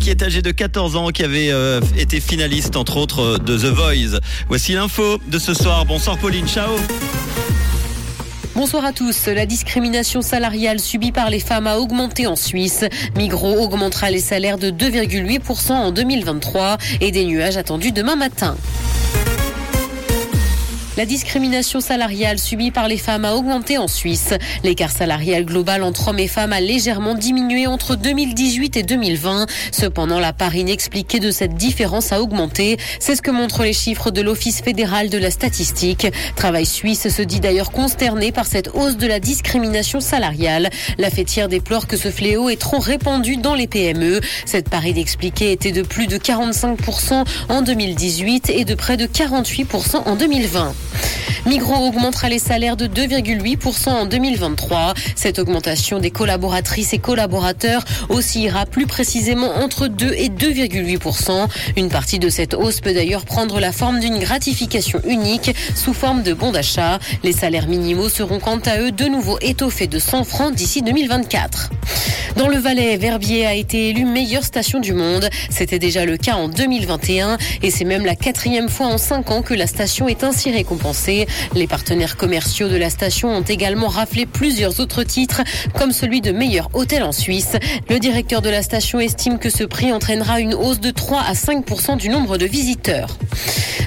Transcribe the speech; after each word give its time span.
Qui 0.00 0.08
est 0.08 0.22
âgée 0.22 0.40
de 0.40 0.52
14 0.52 0.96
ans, 0.96 1.08
qui 1.10 1.22
avait 1.22 1.50
euh, 1.50 1.82
été 1.98 2.18
finaliste 2.18 2.76
entre 2.76 2.96
autres 2.96 3.20
euh, 3.20 3.36
de 3.38 3.58
The 3.58 3.66
Voice. 3.66 4.18
Voici 4.48 4.72
l'info 4.72 5.18
de 5.26 5.38
ce 5.38 5.52
soir. 5.52 5.84
Bonsoir 5.84 6.16
Pauline, 6.16 6.48
ciao 6.48 6.70
Bonsoir 8.54 8.86
à 8.86 8.94
tous. 8.94 9.26
La 9.26 9.44
discrimination 9.44 10.22
salariale 10.22 10.80
subie 10.80 11.12
par 11.12 11.28
les 11.28 11.40
femmes 11.40 11.66
a 11.66 11.76
augmenté 11.76 12.26
en 12.26 12.36
Suisse. 12.36 12.86
Migros 13.16 13.62
augmentera 13.62 14.10
les 14.10 14.20
salaires 14.20 14.56
de 14.56 14.70
2,8% 14.70 15.72
en 15.72 15.92
2023 15.92 16.78
et 17.02 17.10
des 17.10 17.26
nuages 17.26 17.58
attendus 17.58 17.92
demain 17.92 18.16
matin. 18.16 18.56
La 20.96 21.04
discrimination 21.04 21.80
salariale 21.80 22.38
subie 22.38 22.70
par 22.70 22.88
les 22.88 22.96
femmes 22.96 23.26
a 23.26 23.34
augmenté 23.34 23.76
en 23.76 23.86
Suisse. 23.86 24.32
L'écart 24.64 24.90
salarial 24.90 25.44
global 25.44 25.82
entre 25.82 26.08
hommes 26.08 26.18
et 26.18 26.26
femmes 26.26 26.54
a 26.54 26.60
légèrement 26.60 27.14
diminué 27.14 27.66
entre 27.66 27.96
2018 27.96 28.78
et 28.78 28.82
2020. 28.82 29.44
Cependant, 29.72 30.18
la 30.18 30.32
part 30.32 30.56
inexpliquée 30.56 31.20
de 31.20 31.30
cette 31.30 31.52
différence 31.52 32.12
a 32.12 32.22
augmenté. 32.22 32.78
C'est 32.98 33.14
ce 33.14 33.20
que 33.20 33.30
montrent 33.30 33.62
les 33.62 33.74
chiffres 33.74 34.10
de 34.10 34.22
l'Office 34.22 34.62
fédéral 34.62 35.10
de 35.10 35.18
la 35.18 35.30
statistique. 35.30 36.06
Travail 36.34 36.64
suisse 36.64 37.10
se 37.10 37.20
dit 37.20 37.40
d'ailleurs 37.40 37.72
consterné 37.72 38.32
par 38.32 38.46
cette 38.46 38.70
hausse 38.72 38.96
de 38.96 39.06
la 39.06 39.20
discrimination 39.20 40.00
salariale. 40.00 40.70
La 40.96 41.10
fêtière 41.10 41.48
déplore 41.48 41.86
que 41.88 41.98
ce 41.98 42.10
fléau 42.10 42.48
est 42.48 42.60
trop 42.60 42.78
répandu 42.78 43.36
dans 43.36 43.54
les 43.54 43.66
PME. 43.66 44.22
Cette 44.46 44.70
part 44.70 44.86
inexpliquée 44.86 45.52
était 45.52 45.72
de 45.72 45.82
plus 45.82 46.06
de 46.06 46.16
45% 46.16 47.26
en 47.50 47.60
2018 47.60 48.48
et 48.48 48.64
de 48.64 48.74
près 48.74 48.96
de 48.96 49.04
48% 49.04 49.96
en 50.06 50.16
2020. 50.16 50.74
Migros 51.46 51.86
augmentera 51.86 52.28
les 52.28 52.40
salaires 52.40 52.76
de 52.76 52.86
2,8% 52.86 53.88
en 53.88 54.06
2023. 54.06 54.94
Cette 55.14 55.38
augmentation 55.38 56.00
des 56.00 56.10
collaboratrices 56.10 56.92
et 56.92 56.98
collaborateurs 56.98 57.84
oscillera 58.08 58.66
plus 58.66 58.86
précisément 58.86 59.54
entre 59.54 59.86
2 59.86 60.12
et 60.12 60.28
2,8%. 60.28 61.46
Une 61.76 61.88
partie 61.88 62.18
de 62.18 62.28
cette 62.28 62.54
hausse 62.54 62.80
peut 62.80 62.94
d'ailleurs 62.94 63.24
prendre 63.24 63.60
la 63.60 63.70
forme 63.70 64.00
d'une 64.00 64.18
gratification 64.18 65.00
unique 65.06 65.54
sous 65.76 65.94
forme 65.94 66.24
de 66.24 66.34
bon 66.34 66.50
d'achat. 66.50 66.98
Les 67.22 67.32
salaires 67.32 67.68
minimaux 67.68 68.08
seront 68.08 68.40
quant 68.40 68.58
à 68.66 68.80
eux 68.80 68.90
de 68.90 69.04
nouveau 69.04 69.38
étoffés 69.40 69.86
de 69.86 70.00
100 70.00 70.24
francs 70.24 70.52
d'ici 70.52 70.82
2024. 70.82 71.70
Dans 72.36 72.48
le 72.48 72.58
Valais, 72.58 72.98
Verbier 72.98 73.46
a 73.46 73.54
été 73.54 73.88
élu 73.88 74.04
meilleure 74.04 74.44
station 74.44 74.78
du 74.78 74.92
monde. 74.92 75.30
C'était 75.48 75.78
déjà 75.78 76.04
le 76.04 76.18
cas 76.18 76.34
en 76.34 76.48
2021 76.48 77.38
et 77.62 77.70
c'est 77.70 77.86
même 77.86 78.04
la 78.04 78.14
quatrième 78.14 78.68
fois 78.68 78.88
en 78.88 78.98
cinq 78.98 79.30
ans 79.30 79.40
que 79.40 79.54
la 79.54 79.66
station 79.66 80.06
est 80.06 80.22
ainsi 80.22 80.50
récompensée. 80.50 81.26
Les 81.54 81.66
partenaires 81.66 82.18
commerciaux 82.18 82.68
de 82.68 82.76
la 82.76 82.90
station 82.90 83.30
ont 83.30 83.42
également 83.42 83.88
raflé 83.88 84.26
plusieurs 84.26 84.80
autres 84.80 85.02
titres, 85.02 85.42
comme 85.78 85.92
celui 85.92 86.20
de 86.20 86.32
meilleur 86.32 86.68
hôtel 86.74 87.02
en 87.04 87.12
Suisse. 87.12 87.56
Le 87.88 87.98
directeur 87.98 88.42
de 88.42 88.50
la 88.50 88.62
station 88.62 89.00
estime 89.00 89.38
que 89.38 89.48
ce 89.48 89.64
prix 89.64 89.90
entraînera 89.90 90.38
une 90.38 90.52
hausse 90.52 90.80
de 90.80 90.90
3 90.90 91.20
à 91.20 91.32
5% 91.32 91.96
du 91.96 92.10
nombre 92.10 92.36
de 92.36 92.44
visiteurs. 92.44 93.16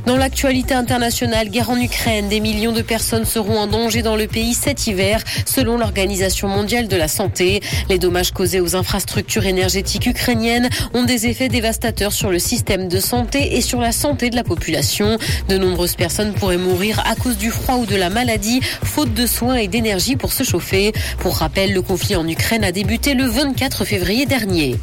Dans 0.05 0.17
l'actualité 0.17 0.73
internationale, 0.73 1.50
guerre 1.50 1.69
en 1.69 1.80
Ukraine, 1.80 2.30
des 2.30 2.39
millions 2.39 2.72
de 2.72 2.81
personnes 2.81 3.25
seront 3.25 3.59
en 3.59 3.67
danger 3.67 4.02
dans 4.02 4.16
le 4.16 4.28
pays 4.28 4.53
cet 4.53 4.88
hiver, 4.88 5.23
selon 5.45 5.78
l'Organisation 5.78 6.47
mondiale 6.47 6.88
de 6.88 6.95
la 6.95 7.08
santé. 7.08 7.61
Les 7.89 8.00
dommages 8.00 8.31
causés 8.31 8.59
aux 8.59 8.75
infrastructures 8.75 9.45
énergétiques 9.45 10.08
ukrainiennes 10.08 10.70
ont 10.94 11.03
des 11.03 11.27
effets 11.27 11.50
dévastateurs 11.50 12.14
sur 12.14 12.30
le 12.30 12.39
système 12.39 12.88
de 12.88 13.00
santé 13.00 13.58
et 13.58 13.61
sur 13.61 13.81
la 13.81 13.92
santé 13.92 14.30
de 14.30 14.36
la 14.36 14.44
population. 14.44 15.17
De 15.47 15.58
nombreuses 15.58 15.95
personnes 15.95 16.33
pourraient 16.33 16.58
mourir 16.58 17.02
à 17.05 17.16
cause 17.16 17.38
du 17.38 17.52
froid 17.52 17.75
ou 17.75 17.86
de 17.86 17.95
la 17.95 18.09
maladie, 18.09 18.61
faute 18.83 19.14
de 19.14 19.27
soins 19.27 19.55
et 19.55 19.67
d'énergie 19.67 20.16
pour 20.16 20.33
se 20.33 20.44
chauffer. 20.44 20.94
Pour 21.20 21.38
rappel, 21.38 21.73
le 21.73 21.81
conflit 21.81 22.16
en 22.16 22.27
Ukraine 22.27 22.64
a 22.64 22.72
débuté 22.72 23.14
le 23.14 23.25
24 23.25 23.86
février 23.86 24.25
dernier. 24.25 24.77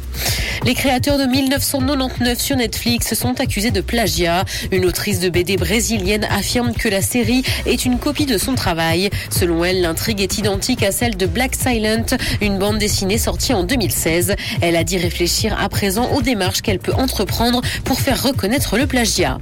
Les 0.65 0.73
créateurs 0.73 1.17
de 1.17 1.25
1999 1.25 2.39
sur 2.39 2.55
Netflix 2.55 3.13
sont 3.13 3.39
accusés 3.39 3.71
de 3.71 3.81
plagiat. 3.81 4.43
Une 4.71 4.85
de 5.07 5.29
BD 5.29 5.55
brésilienne 5.55 6.27
affirme 6.29 6.73
que 6.73 6.89
la 6.89 7.01
série 7.01 7.41
est 7.65 7.85
une 7.85 7.97
copie 7.97 8.25
de 8.25 8.37
son 8.37 8.55
travail. 8.55 9.09
Selon 9.29 9.63
elle, 9.63 9.81
l'intrigue 9.81 10.19
est 10.19 10.37
identique 10.37 10.83
à 10.83 10.91
celle 10.91 11.15
de 11.15 11.25
Black 11.25 11.55
Silent, 11.55 12.17
une 12.41 12.57
bande 12.57 12.77
dessinée 12.77 13.17
sortie 13.17 13.53
en 13.53 13.63
2016. 13.63 14.35
Elle 14.61 14.75
a 14.75 14.83
dit 14.83 14.97
réfléchir 14.97 15.57
à 15.57 15.69
présent 15.69 16.11
aux 16.11 16.21
démarches 16.21 16.61
qu'elle 16.61 16.79
peut 16.79 16.93
entreprendre 16.93 17.61
pour 17.85 18.01
faire 18.01 18.21
reconnaître 18.21 18.77
le 18.77 18.85
plagiat. 18.85 19.37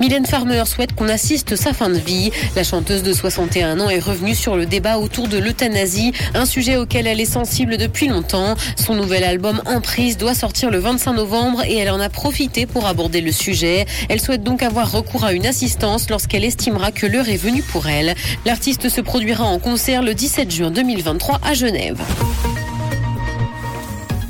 Mylène 0.00 0.24
Farmer 0.24 0.62
souhaite 0.64 0.94
qu'on 0.94 1.10
assiste 1.10 1.56
sa 1.56 1.74
fin 1.74 1.90
de 1.90 1.98
vie. 1.98 2.30
La 2.56 2.64
chanteuse 2.64 3.02
de 3.02 3.12
61 3.12 3.80
ans 3.80 3.90
est 3.90 3.98
revenue 3.98 4.34
sur 4.34 4.56
le 4.56 4.64
débat 4.64 4.98
autour 4.98 5.28
de 5.28 5.36
l'euthanasie, 5.36 6.12
un 6.34 6.46
sujet 6.46 6.78
auquel 6.78 7.06
elle 7.06 7.20
est 7.20 7.26
sensible 7.26 7.76
depuis 7.76 8.08
longtemps. 8.08 8.54
Son 8.76 8.94
nouvel 8.94 9.24
album 9.24 9.60
Emprise 9.66 10.16
doit 10.16 10.34
sortir 10.34 10.70
le 10.70 10.78
25 10.78 11.12
novembre 11.12 11.62
et 11.66 11.76
elle 11.76 11.90
en 11.90 12.00
a 12.00 12.08
profité 12.08 12.64
pour 12.64 12.86
aborder 12.86 13.20
le 13.20 13.30
sujet. 13.30 13.84
Elle 14.08 14.20
souhaite 14.20 14.42
donc 14.42 14.62
avoir 14.62 14.90
recours 14.90 15.24
à 15.24 15.34
une 15.34 15.46
assistance 15.46 16.08
lorsqu'elle 16.08 16.44
estimera 16.44 16.92
que 16.92 17.06
l'heure 17.06 17.28
est 17.28 17.36
venue 17.36 17.62
pour 17.62 17.86
elle. 17.86 18.14
L'artiste 18.46 18.88
se 18.88 19.02
produira 19.02 19.44
en 19.44 19.58
concert 19.58 20.02
le 20.02 20.14
17 20.14 20.50
juin 20.50 20.70
2023 20.70 21.40
à 21.44 21.52
Genève. 21.52 22.00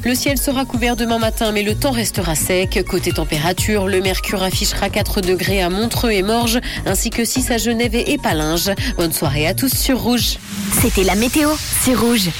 Le 0.03 0.15
ciel 0.15 0.39
sera 0.39 0.65
couvert 0.65 0.97
demain 0.97 1.19
matin, 1.19 1.53
mais 1.53 1.63
le 1.63 1.75
temps 1.75 1.91
restera 1.91 2.35
sec. 2.35 2.83
Côté 2.89 3.13
température, 3.13 3.87
le 3.87 4.01
mercure 4.01 4.43
affichera 4.43 4.89
4 4.89 5.21
degrés 5.21 5.61
à 5.61 5.69
Montreux 5.69 6.11
et 6.11 6.23
Morges, 6.23 6.59
ainsi 6.87 7.11
que 7.11 7.25
6 7.25 7.51
à 7.51 7.59
Genève 7.59 7.95
et 7.95 8.17
Palinges. 8.17 8.71
Bonne 8.97 9.13
soirée 9.13 9.47
à 9.47 9.53
tous 9.53 9.75
sur 9.75 10.01
Rouge. 10.01 10.39
C'était 10.81 11.05
la 11.05 11.17
météo, 11.17 11.51
c'est 11.83 11.95
Rouge. 11.95 12.31